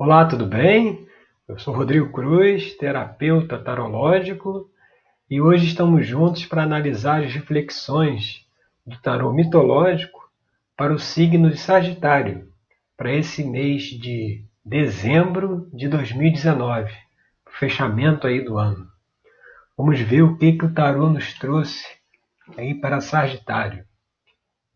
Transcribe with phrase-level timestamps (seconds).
[0.00, 1.08] Olá, tudo bem?
[1.48, 4.70] Eu sou Rodrigo Cruz, terapeuta tarológico,
[5.28, 8.46] e hoje estamos juntos para analisar as reflexões
[8.86, 10.30] do tarô mitológico
[10.76, 12.48] para o signo de Sagitário,
[12.96, 16.92] para esse mês de dezembro de 2019,
[17.58, 18.86] fechamento aí do ano.
[19.76, 21.84] Vamos ver o que, que o tarô nos trouxe
[22.56, 23.84] aí para Sagitário.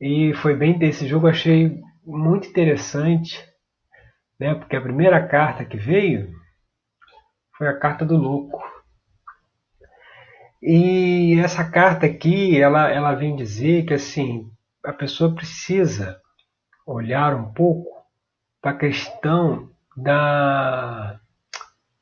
[0.00, 3.51] E foi bem desse jogo, achei muito interessante
[4.42, 4.56] né?
[4.56, 6.28] Porque a primeira carta que veio
[7.56, 8.60] foi a carta do louco.
[10.60, 14.50] E essa carta aqui, ela, ela vem dizer que assim,
[14.84, 16.20] a pessoa precisa
[16.84, 17.88] olhar um pouco
[18.60, 21.20] para a questão da,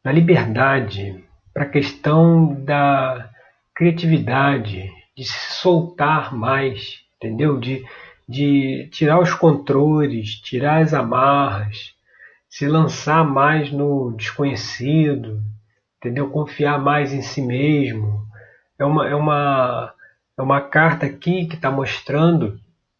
[0.02, 1.22] da liberdade,
[1.52, 3.30] para a questão da
[3.74, 7.58] criatividade, de se soltar mais, entendeu?
[7.58, 7.84] De,
[8.26, 11.94] de tirar os controles, tirar as amarras,
[12.50, 15.40] se lançar mais no desconhecido,
[15.96, 16.28] entendeu?
[16.28, 18.26] Confiar mais em si mesmo.
[18.78, 19.94] É uma, é uma,
[20.36, 22.58] é uma carta aqui que está mostrando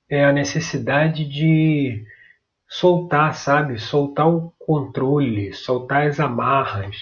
[0.09, 2.05] é a necessidade de
[2.69, 3.79] soltar, sabe?
[3.79, 6.97] Soltar o controle, soltar as amarras.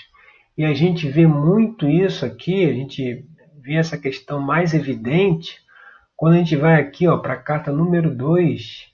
[0.57, 3.25] E a gente vê muito isso aqui, a gente
[3.63, 5.59] vê essa questão mais evidente
[6.17, 8.89] quando a gente vai aqui para a carta número 2.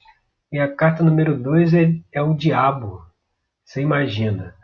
[0.53, 3.03] E a carta número 2 é, é o diabo.
[3.65, 4.55] Você imagina,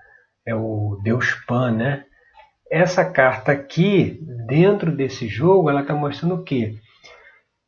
[0.47, 2.05] é o Deus Pan, né?
[2.71, 6.77] Essa carta aqui, dentro desse jogo, ela está mostrando o quê?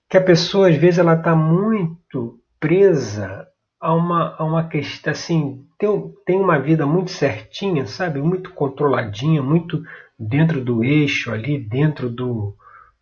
[0.09, 3.49] Que a pessoa, às vezes, ela está muito presa
[3.81, 8.21] a uma, a uma questão, assim, tem, tem uma vida muito certinha, sabe?
[8.21, 9.83] Muito controladinha, muito
[10.17, 12.55] dentro do eixo ali, dentro do,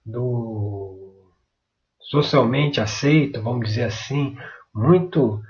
[0.06, 1.14] do
[2.00, 4.36] socialmente aceito, vamos dizer assim,
[4.74, 5.42] muito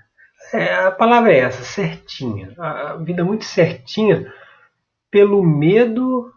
[0.52, 2.52] é, a palavra é essa, certinha.
[2.58, 4.32] A vida muito certinha
[5.10, 6.32] pelo medo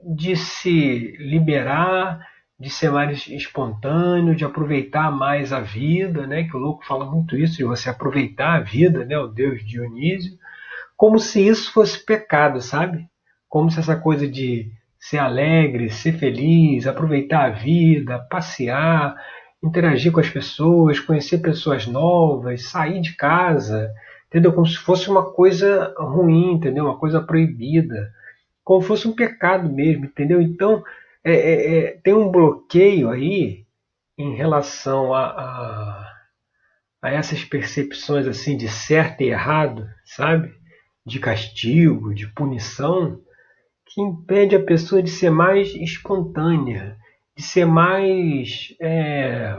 [0.00, 2.26] de se liberar,
[2.58, 6.44] de ser mais espontâneo, de aproveitar mais a vida, né?
[6.44, 9.18] Que o louco fala muito isso, de você aproveitar a vida, né?
[9.18, 10.38] O Deus Dionísio,
[10.96, 13.06] como se isso fosse pecado, sabe?
[13.48, 19.14] Como se essa coisa de ser alegre, ser feliz, aproveitar a vida, passear,
[19.62, 23.90] interagir com as pessoas, conhecer pessoas novas, sair de casa,
[24.28, 24.52] entendeu?
[24.52, 26.84] Como se fosse uma coisa ruim, entendeu?
[26.84, 28.12] Uma coisa proibida,
[28.62, 30.40] como se fosse um pecado mesmo, entendeu?
[30.40, 30.82] Então
[31.24, 33.64] é, é, é, tem um bloqueio aí
[34.16, 36.16] em relação a, a,
[37.02, 40.52] a essas percepções assim de certo e errado, sabe?
[41.04, 43.20] De castigo, de punição,
[43.86, 46.96] que impede a pessoa de ser mais espontânea,
[47.36, 48.74] de ser mais.
[48.80, 49.56] É,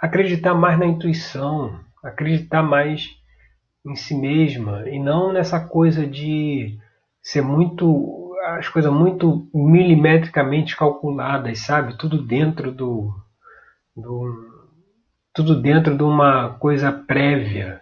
[0.00, 3.16] acreditar mais na intuição, acreditar mais
[3.84, 6.78] em si mesma e não nessa coisa de
[7.22, 11.98] ser muito as coisas muito milimetricamente calculadas, sabe?
[11.98, 13.12] Tudo dentro do,
[13.96, 14.56] do
[15.34, 17.80] tudo dentro de uma coisa prévia,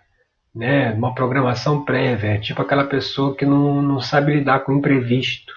[0.54, 0.92] né?
[0.92, 5.52] Uma programação prévia, tipo aquela pessoa que não, não sabe lidar com o imprevisto.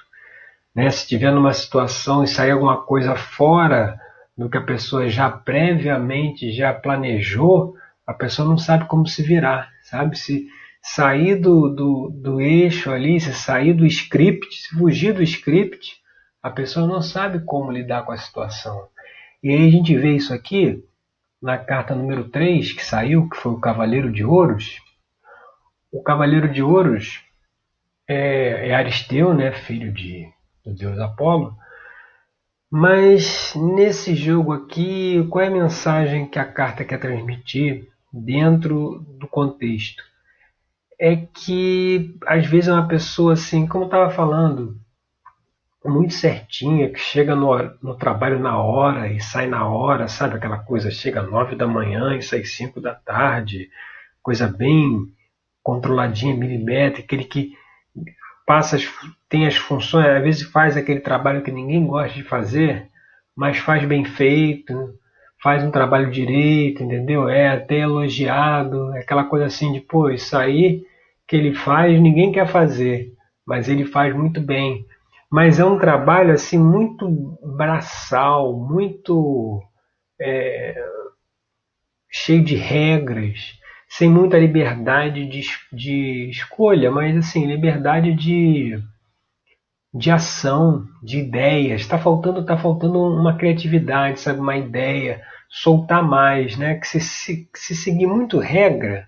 [0.77, 0.91] Né?
[0.91, 3.99] Se estiver numa situação e sair alguma coisa fora
[4.37, 9.71] do que a pessoa já previamente já planejou, a pessoa não sabe como se virar,
[9.81, 10.15] sabe?
[10.15, 10.47] Se
[10.79, 15.95] sair do, do, do eixo ali, se sair do script, se fugir do script,
[16.43, 18.87] a pessoa não sabe como lidar com a situação.
[19.41, 20.83] E aí a gente vê isso aqui
[21.41, 24.79] na carta número 3 que saiu, que foi o Cavaleiro de Ouros.
[25.91, 27.23] O Cavaleiro de Ouros
[28.07, 30.36] é, é Aristeu, né, filho de
[30.67, 31.55] do deus Apolo.
[32.69, 39.27] Mas nesse jogo aqui, qual é a mensagem que a carta quer transmitir dentro do
[39.27, 40.03] contexto?
[40.99, 44.77] É que às vezes uma pessoa assim, como eu estava falando,
[45.85, 50.35] muito certinha, que chega no, no, trabalho na hora e sai na hora, sabe?
[50.35, 53.69] Aquela coisa, chega nove da manhã e sai cinco da tarde,
[54.21, 55.07] coisa bem
[55.63, 57.56] controladinha, milimétrica, aquele que
[58.47, 58.87] passa as,
[59.27, 62.89] tem as funções, às vezes faz aquele trabalho que ninguém gosta de fazer,
[63.35, 64.97] mas faz bem feito,
[65.43, 67.27] faz um trabalho direito, entendeu?
[67.27, 70.81] É até elogiado, é aquela coisa assim de, pô, isso aí
[71.27, 73.13] que ele faz ninguém quer fazer,
[73.45, 74.85] mas ele faz muito bem.
[75.29, 79.61] Mas é um trabalho assim muito braçal, muito
[80.21, 80.73] é,
[82.09, 85.41] cheio de regras, sem muita liberdade de,
[85.71, 88.81] de escolha, mas assim, liberdade de,
[89.93, 91.81] de ação, de ideias.
[91.81, 96.75] Está faltando, tá faltando uma criatividade, sabe, uma ideia, soltar mais, né?
[96.75, 99.07] Que se, se, se seguir muito regra,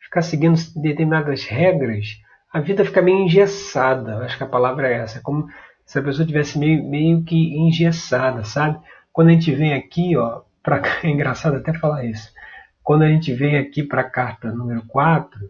[0.00, 2.18] ficar seguindo determinadas regras,
[2.52, 4.18] a vida fica meio engessada.
[4.18, 5.18] Acho que a palavra é essa.
[5.18, 5.48] É como
[5.84, 8.78] se a pessoa tivesse meio, meio que engessada, sabe?
[9.12, 12.32] Quando a gente vem aqui, ó, pra, é engraçado até falar isso.
[12.84, 15.40] Quando a gente vem aqui para a carta número 4,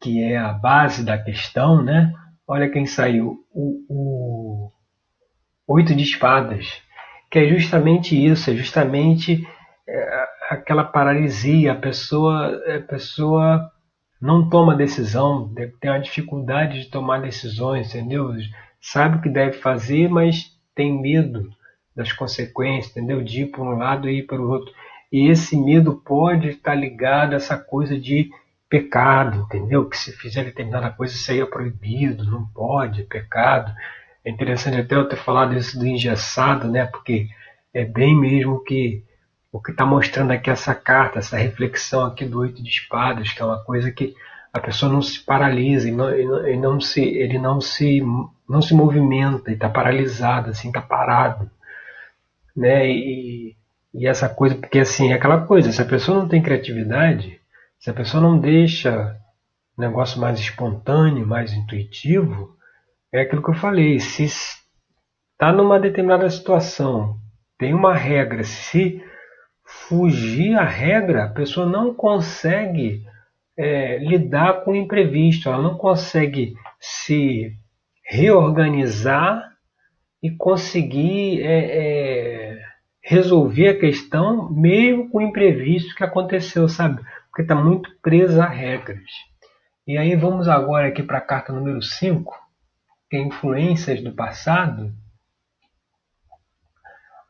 [0.00, 2.14] que é a base da questão, né?
[2.46, 3.44] Olha quem saiu.
[3.52, 4.72] O, o
[5.66, 6.80] Oito de Espadas.
[7.30, 9.46] Que é justamente isso, é justamente
[9.88, 11.72] é, aquela paralisia.
[11.72, 13.70] A pessoa, a pessoa
[14.20, 18.32] não toma decisão, tem uma dificuldade de tomar decisões, entendeu?
[18.80, 21.50] Sabe o que deve fazer, mas tem medo
[21.94, 23.22] das consequências, entendeu?
[23.22, 24.72] De ir para um lado e ir para o outro.
[25.12, 28.30] E esse medo pode estar ligado a essa coisa de
[28.68, 29.86] pecado, entendeu?
[29.86, 33.70] Que se fizer determinada coisa isso aí é proibido, não pode, é pecado.
[34.24, 36.86] É interessante até eu ter falado isso do engessado, né?
[36.86, 37.28] Porque
[37.74, 39.04] é bem mesmo que
[39.52, 43.42] o que está mostrando aqui essa carta, essa reflexão aqui do oito de espadas, que
[43.42, 44.14] é uma coisa que
[44.50, 46.10] a pessoa não se paralisa e não,
[46.48, 48.00] e não, se, ele não se,
[48.48, 51.50] não se movimenta e está paralisado, assim, está parado,
[52.56, 52.88] né?
[52.90, 53.56] E,
[53.94, 57.40] e essa coisa, porque assim, é aquela coisa, se a pessoa não tem criatividade,
[57.78, 59.16] se a pessoa não deixa
[59.76, 62.56] o negócio mais espontâneo, mais intuitivo,
[63.12, 67.18] é aquilo que eu falei, se está numa determinada situação,
[67.58, 69.02] tem uma regra, se
[69.64, 73.04] fugir a regra, a pessoa não consegue
[73.56, 77.52] é, lidar com o imprevisto, ela não consegue se
[78.04, 79.52] reorganizar
[80.22, 82.51] e conseguir é, é,
[83.12, 87.02] resolver a questão mesmo com o imprevisto que aconteceu, sabe?
[87.28, 89.10] Porque está muito presa a regras.
[89.86, 92.34] E aí vamos agora aqui para a carta número 5,
[93.10, 94.92] que é influências do passado.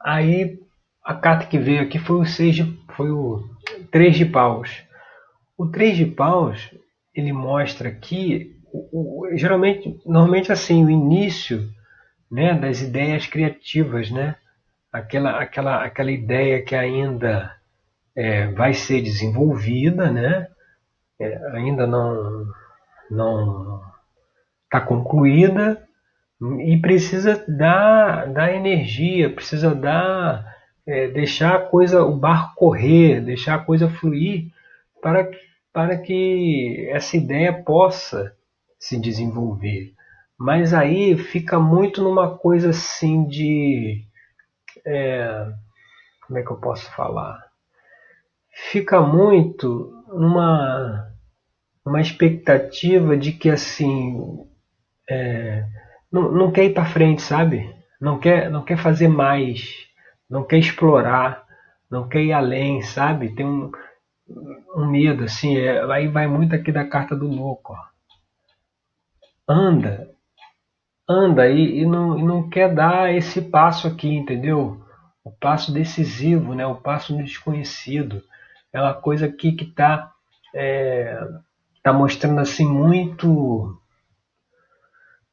[0.00, 0.58] Aí
[1.04, 3.42] a carta que veio aqui foi o seis de, foi o
[3.90, 4.84] 3 de paus.
[5.58, 6.72] O 3 de paus,
[7.14, 11.68] ele mostra aqui, o, o, geralmente, normalmente assim, o início
[12.30, 14.36] né, das ideias criativas, né?
[14.92, 17.56] Aquela, aquela, aquela ideia que ainda
[18.14, 20.48] é, vai ser desenvolvida, né?
[21.20, 22.46] É, ainda não
[23.10, 23.82] não
[24.64, 25.86] está concluída
[26.64, 30.52] e precisa dar, dar energia, precisa dar
[30.86, 34.50] é, deixar a coisa, o barco correr, deixar a coisa fluir
[35.00, 35.30] para,
[35.72, 38.34] para que essa ideia possa
[38.78, 39.92] se desenvolver.
[40.38, 44.04] Mas aí fica muito numa coisa assim de.
[44.86, 45.52] É,
[46.26, 47.38] como é que eu posso falar?
[48.70, 51.10] Fica muito numa
[51.84, 54.46] uma expectativa de que assim
[55.10, 55.64] é,
[56.10, 57.74] não, não quer ir para frente, sabe?
[58.00, 59.82] Não quer, não quer fazer mais
[60.32, 61.44] não quer explorar,
[61.90, 63.34] não quer ir além, sabe?
[63.34, 63.70] Tem um,
[64.74, 67.92] um medo, assim, é, aí vai muito aqui da carta do louco, ó.
[69.46, 70.08] Anda,
[71.08, 74.80] anda e, e, não, e não quer dar esse passo aqui, entendeu?
[75.24, 76.66] O passo decisivo, né?
[76.66, 78.22] o passo no desconhecido.
[78.72, 80.12] É uma coisa aqui que está
[80.54, 81.20] é,
[81.82, 83.78] tá mostrando assim muito.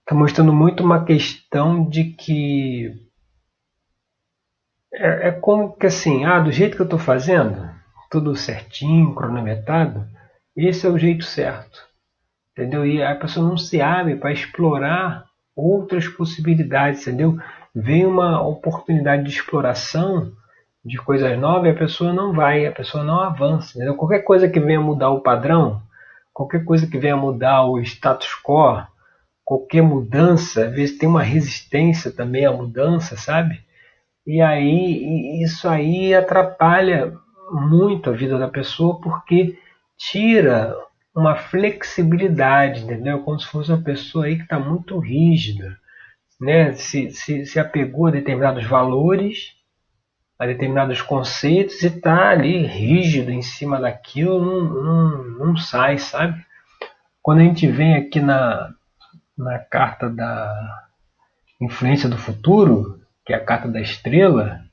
[0.02, 3.10] Está mostrando muito uma questão de que
[4.94, 7.70] é, é como que assim, ah, do jeito que eu estou fazendo,
[8.10, 10.08] tudo certinho, cronometrado,
[10.56, 11.88] esse é o jeito certo.
[12.52, 12.86] Entendeu?
[12.86, 15.29] E a pessoa não se abre para explorar
[15.60, 17.38] outras possibilidades, entendeu?
[17.76, 20.32] Vem uma oportunidade de exploração
[20.84, 23.78] de coisas novas a pessoa não vai, a pessoa não avança.
[23.78, 23.96] Entendeu?
[23.96, 25.82] Qualquer coisa que venha mudar o padrão,
[26.34, 28.82] qualquer coisa que venha mudar o status quo,
[29.44, 33.60] qualquer mudança, às vezes tem uma resistência também à mudança, sabe?
[34.26, 37.14] E aí isso aí atrapalha
[37.52, 39.58] muito a vida da pessoa porque
[39.98, 40.76] tira
[41.16, 43.24] uma flexibilidade, entendeu?
[43.24, 45.78] Como se fosse uma pessoa aí que está muito rígida,
[46.40, 46.74] né?
[46.74, 49.56] Se, se, se apegou a determinados valores,
[50.38, 56.42] a determinados conceitos e está ali rígido em cima daquilo, não, não, não sai, sabe?
[57.22, 58.74] Quando a gente vem aqui na,
[59.38, 60.88] na carta da
[61.62, 64.64] influência do futuro, que é a carta da estrela,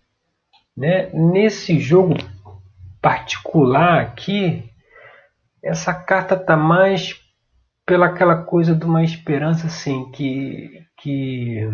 [0.77, 1.11] né?
[1.13, 2.15] nesse jogo
[3.03, 4.71] particular aqui,
[5.63, 7.21] essa carta está mais
[7.85, 11.69] pela aquela coisa de uma esperança assim que, que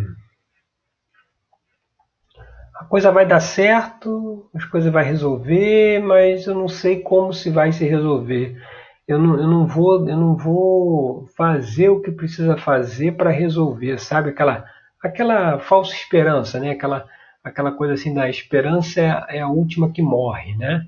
[2.75, 7.51] a coisa vai dar certo, as coisas vai resolver, mas eu não sei como se
[7.51, 8.61] vai se resolver.
[9.09, 13.99] Eu não, eu não vou eu não vou fazer o que precisa fazer para resolver,
[13.99, 14.65] sabe aquela
[15.03, 16.71] aquela falsa esperança, né?
[16.71, 17.07] Aquela,
[17.43, 20.87] aquela coisa assim da esperança é, é a última que morre, né?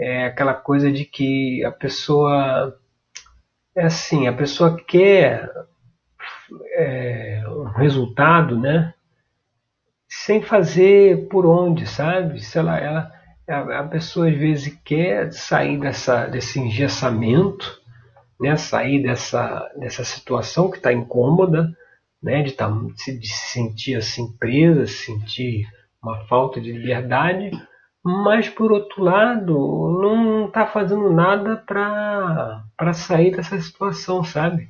[0.00, 2.74] É aquela coisa de que a pessoa
[3.76, 5.50] é assim, a pessoa quer
[6.74, 8.94] é, um resultado, né?
[10.08, 12.40] Sem fazer por onde, sabe?
[12.40, 13.12] Se ela, ela,
[13.46, 17.80] a, a pessoa às vezes quer sair dessa, desse engessamento,
[18.40, 18.56] né?
[18.56, 21.70] Sair dessa, dessa situação que está incômoda,
[22.22, 22.42] né?
[22.42, 25.66] De, tá, de se sentir assim presa, se sentir
[26.02, 27.50] uma falta de liberdade,
[28.04, 29.54] mas por outro lado
[30.02, 34.68] não está fazendo nada para sair dessa situação, sabe?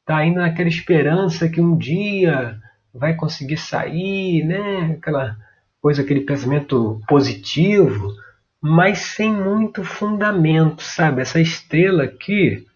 [0.00, 2.58] Está indo naquela esperança que um dia
[2.92, 4.96] vai conseguir sair, né?
[4.98, 5.36] Aquela
[5.80, 8.12] coisa, aquele pensamento positivo,
[8.60, 11.22] mas sem muito fundamento, sabe?
[11.22, 12.66] Essa estrela aqui,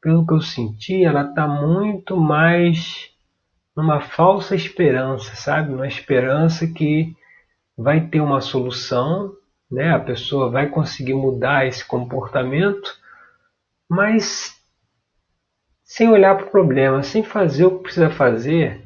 [0.00, 3.10] pelo que eu senti, ela está muito mais
[3.76, 5.72] numa falsa esperança, sabe?
[5.72, 7.14] Uma esperança que
[7.76, 9.34] vai ter uma solução,
[9.70, 9.92] né?
[9.92, 12.90] A pessoa vai conseguir mudar esse comportamento,
[13.88, 14.56] mas
[15.84, 18.80] sem olhar para o problema, sem fazer o que precisa fazer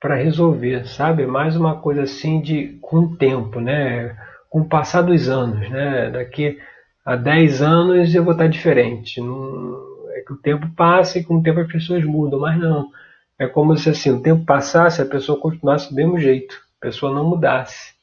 [0.00, 1.26] para resolver, sabe?
[1.26, 4.16] Mais uma coisa assim de com o tempo, né?
[4.50, 6.10] Com o passar dos anos, né?
[6.10, 6.58] Daqui
[7.04, 9.20] a 10 anos eu vou estar diferente.
[9.20, 12.90] Não, é que o tempo passa e com o tempo as pessoas mudam, mas não.
[13.38, 17.14] É como se assim, o tempo passasse e a pessoa continuasse do mesmo jeito pessoa
[17.14, 17.94] não mudasse.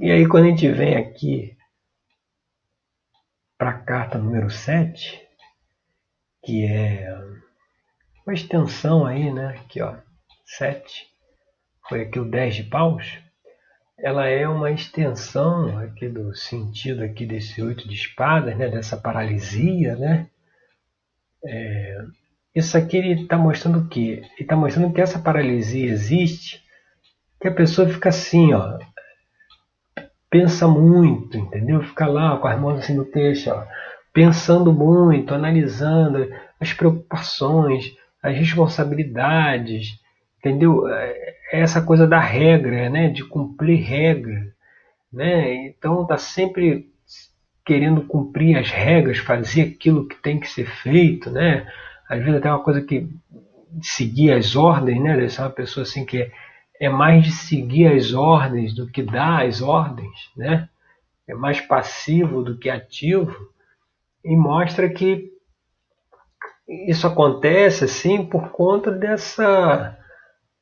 [0.00, 1.56] E aí quando a gente vem aqui
[3.58, 5.20] para a carta número 7,
[6.44, 7.12] que é
[8.26, 9.48] uma extensão aí, né?
[9.48, 9.96] Aqui ó,
[10.46, 11.06] 7,
[11.88, 13.18] foi aqui o 10 de paus.
[13.98, 18.68] Ela é uma extensão aqui do sentido aqui desse oito de espadas, né?
[18.68, 20.30] Dessa paralisia, né?
[21.44, 21.98] É,
[22.54, 24.22] isso aqui ele está mostrando o quê?
[24.22, 26.64] Ele está mostrando que essa paralisia existe
[27.40, 28.78] que a pessoa fica assim, ó,
[30.28, 31.82] pensa muito, entendeu?
[31.82, 33.64] Fica lá com as mãos assim no texto, ó,
[34.12, 36.28] pensando muito, analisando
[36.60, 39.98] as preocupações, as responsabilidades,
[40.38, 40.86] entendeu?
[40.88, 43.08] É, é essa coisa da regra, né?
[43.08, 44.52] De cumprir regra,
[45.12, 45.66] né?
[45.66, 46.90] Então tá sempre
[47.64, 51.66] querendo cumprir as regras, fazer aquilo que tem que ser feito, né?
[52.08, 53.08] Às vezes até uma coisa que
[53.80, 55.16] seguir as ordens, né?
[55.16, 56.30] Deve ser uma pessoa assim que é
[56.80, 60.66] é mais de seguir as ordens do que dar as ordens, né?
[61.28, 63.36] É mais passivo do que ativo
[64.24, 65.30] e mostra que
[66.88, 69.96] isso acontece assim por conta dessa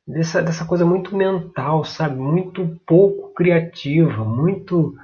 [0.07, 2.17] dessa, dessa coisa muito mental, sabe?
[2.17, 4.97] Muito pouco criativa, muito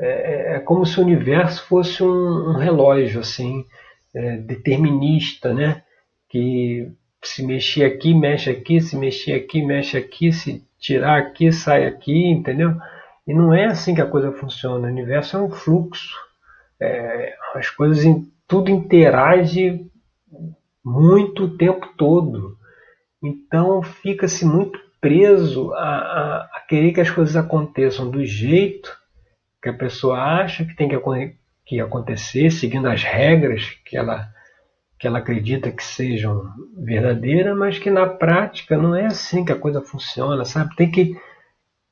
[0.00, 3.66] é, é como se o universo fosse um, um relógio assim
[4.14, 5.82] é, determinista, né?
[6.30, 6.90] Que
[7.22, 12.28] se mexer aqui, mexe aqui, se mexer aqui, mexe aqui, se tirar aqui, sai aqui,
[12.28, 12.76] entendeu?
[13.26, 14.88] E não é assim que a coisa funciona.
[14.88, 16.16] O universo é um fluxo.
[16.80, 18.04] É, as coisas,
[18.48, 19.86] tudo interage
[20.84, 22.56] muito o tempo todo.
[23.22, 28.96] Então fica-se muito preso a, a, a, querer que as coisas aconteçam do jeito
[29.62, 30.96] que a pessoa acha que tem que,
[31.66, 34.28] que acontecer, seguindo as regras que ela
[35.02, 36.44] que ela acredita que sejam
[36.76, 40.76] verdadeiras, mas que na prática não é assim que a coisa funciona, sabe?
[40.76, 41.20] Tem que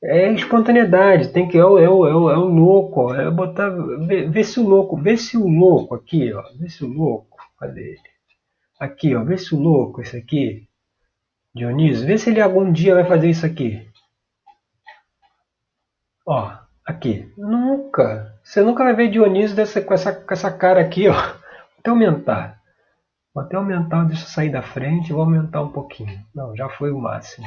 [0.01, 3.69] é espontaneidade, tem que é o, é o, é o, é o louco, é botar,
[4.07, 7.37] ver, ver, se o louco, vê se o louco aqui, ó, vê se o louco,
[7.59, 8.01] cadê ele?
[8.79, 10.69] Aqui, ó, vê se o louco, esse aqui,
[11.53, 13.91] Dionísio, vê se ele algum dia vai fazer isso aqui.
[16.25, 16.53] Ó,
[16.87, 21.15] aqui, nunca, você nunca vai ver Dionísio dessa, com, essa, com essa cara aqui, ó,
[21.77, 22.60] até aumentar.
[23.35, 26.21] Vou até aumentar, deixa eu sair da frente, vou aumentar um pouquinho.
[26.35, 27.47] Não, já foi o máximo.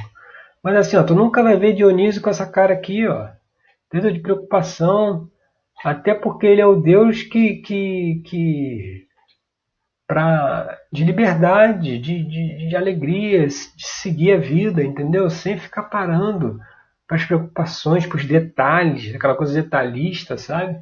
[0.64, 3.28] Mas assim, ó, tu nunca vai ver Dionísio com essa cara aqui, ó.
[3.92, 5.30] Dedo de preocupação.
[5.84, 7.56] Até porque ele é o Deus que.
[7.58, 9.08] que, que
[10.08, 15.30] pra, de liberdade, de, de, de alegria, de seguir a vida, entendeu?
[15.30, 16.60] Sem ficar parando
[17.06, 20.80] para as preocupações, para os detalhes, aquela coisa detalhista, sabe?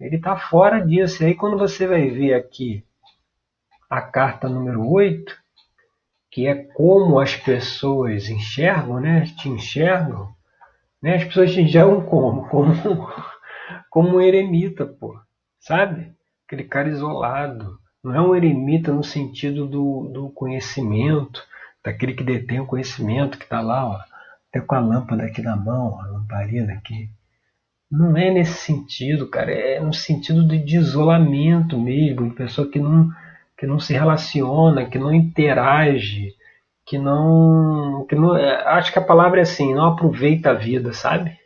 [0.00, 1.22] Ele está fora disso.
[1.22, 2.84] E aí quando você vai ver aqui
[3.88, 5.34] a carta número 8,
[6.30, 9.24] que é como as pessoas enxergam, né?
[9.38, 10.34] Te enxergam,
[11.02, 11.16] né?
[11.16, 12.48] As pessoas te enxergam como?
[12.50, 13.08] Como,
[13.90, 15.16] como um eremita, pô.
[15.60, 16.12] Sabe?
[16.46, 17.78] Aquele cara isolado.
[18.02, 21.42] Não é um eremita no sentido do, do conhecimento,
[21.82, 24.00] daquele que detém o conhecimento, que está lá, ó,
[24.48, 27.10] até com a lâmpada aqui na mão, a lamparina aqui.
[27.90, 29.52] Não é nesse sentido, cara.
[29.52, 33.10] É no sentido de, isolamento mesmo, de pessoa que não
[33.56, 36.32] que não se relaciona, que não interage,
[36.86, 40.92] que não, que não, é, acho que a palavra é assim, não aproveita a vida,
[40.92, 41.36] sabe?